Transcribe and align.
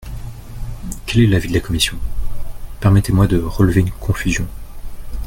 Quel 1.05 1.21
est 1.21 1.27
l’avis 1.27 1.49
de 1.49 1.53
la 1.53 1.59
commission? 1.59 1.95
Permettez-moi 2.79 3.27
de 3.27 3.37
relever 3.37 3.81
une 3.81 3.91
confusion. 3.91 4.47